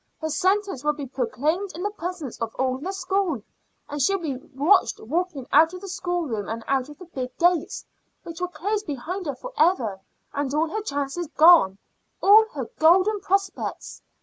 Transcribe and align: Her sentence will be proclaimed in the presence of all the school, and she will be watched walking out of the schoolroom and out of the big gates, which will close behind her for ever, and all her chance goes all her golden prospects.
Her 0.19 0.29
sentence 0.31 0.83
will 0.83 0.93
be 0.95 1.05
proclaimed 1.05 1.75
in 1.75 1.83
the 1.83 1.91
presence 1.91 2.41
of 2.41 2.55
all 2.55 2.79
the 2.79 2.91
school, 2.91 3.43
and 3.87 4.01
she 4.01 4.15
will 4.15 4.23
be 4.39 4.47
watched 4.55 4.99
walking 4.99 5.45
out 5.51 5.75
of 5.75 5.81
the 5.81 5.87
schoolroom 5.87 6.49
and 6.49 6.63
out 6.67 6.89
of 6.89 6.97
the 6.97 7.05
big 7.05 7.37
gates, 7.37 7.85
which 8.23 8.41
will 8.41 8.47
close 8.47 8.81
behind 8.83 9.27
her 9.27 9.35
for 9.35 9.53
ever, 9.59 9.99
and 10.33 10.55
all 10.55 10.69
her 10.69 10.81
chance 10.81 11.17
goes 11.37 11.75
all 12.19 12.45
her 12.53 12.65
golden 12.79 13.19
prospects. 13.19 14.01